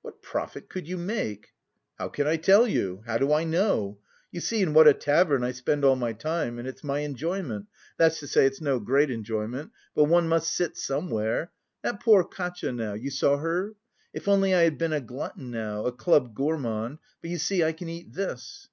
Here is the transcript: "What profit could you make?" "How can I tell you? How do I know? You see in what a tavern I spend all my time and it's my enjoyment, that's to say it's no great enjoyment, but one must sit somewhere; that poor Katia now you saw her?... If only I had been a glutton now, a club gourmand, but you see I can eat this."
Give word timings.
"What 0.00 0.22
profit 0.22 0.70
could 0.70 0.88
you 0.88 0.96
make?" 0.96 1.48
"How 1.98 2.08
can 2.08 2.26
I 2.26 2.36
tell 2.38 2.66
you? 2.66 3.02
How 3.04 3.18
do 3.18 3.34
I 3.34 3.44
know? 3.44 3.98
You 4.32 4.40
see 4.40 4.62
in 4.62 4.72
what 4.72 4.88
a 4.88 4.94
tavern 4.94 5.44
I 5.44 5.52
spend 5.52 5.84
all 5.84 5.94
my 5.94 6.14
time 6.14 6.58
and 6.58 6.66
it's 6.66 6.82
my 6.82 7.00
enjoyment, 7.00 7.66
that's 7.98 8.18
to 8.20 8.26
say 8.26 8.46
it's 8.46 8.62
no 8.62 8.80
great 8.80 9.10
enjoyment, 9.10 9.70
but 9.94 10.04
one 10.04 10.26
must 10.26 10.50
sit 10.54 10.78
somewhere; 10.78 11.52
that 11.82 12.00
poor 12.00 12.24
Katia 12.24 12.72
now 12.72 12.94
you 12.94 13.10
saw 13.10 13.36
her?... 13.36 13.74
If 14.14 14.26
only 14.26 14.54
I 14.54 14.62
had 14.62 14.78
been 14.78 14.94
a 14.94 15.02
glutton 15.02 15.50
now, 15.50 15.84
a 15.84 15.92
club 15.92 16.34
gourmand, 16.34 16.96
but 17.20 17.28
you 17.28 17.36
see 17.36 17.62
I 17.62 17.72
can 17.74 17.90
eat 17.90 18.14
this." 18.14 18.66